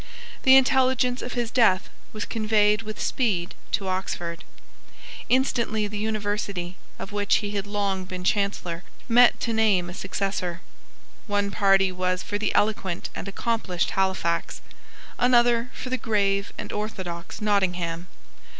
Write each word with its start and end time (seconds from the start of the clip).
The 0.41 0.55
intelligence 0.55 1.21
of 1.21 1.33
his 1.33 1.51
death 1.51 1.87
was 2.11 2.25
conveyed 2.25 2.81
with 2.81 2.99
speed 2.99 3.53
to 3.73 3.87
Oxford. 3.87 4.43
Instantly 5.29 5.85
the 5.85 5.99
University, 5.99 6.75
of 6.97 7.11
which 7.11 7.35
he 7.35 7.51
had 7.51 7.67
long 7.67 8.05
been 8.05 8.23
Chancellor, 8.23 8.83
met 9.07 9.39
to 9.41 9.53
name 9.53 9.91
a 9.91 9.93
successor. 9.93 10.61
One 11.27 11.51
party 11.51 11.91
was 11.91 12.23
for 12.23 12.39
the 12.39 12.51
eloquent 12.55 13.11
and 13.13 13.27
accomplished 13.27 13.91
Halifax, 13.91 14.61
another 15.19 15.69
for 15.71 15.91
the 15.91 15.97
grave 15.97 16.51
and 16.57 16.73
orthodox 16.73 17.39
Nottingham. 17.39 18.07